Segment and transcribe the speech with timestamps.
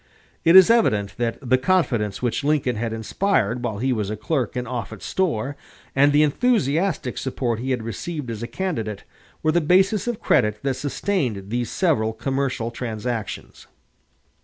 [0.43, 4.57] It is evident that the confidence which Lincoln had inspired while he was a clerk
[4.57, 5.55] in Offutt's store,
[5.95, 9.03] and the enthusiastic support he had received as a candidate,
[9.43, 13.67] were the basis of credit that sustained these several commercial transactions.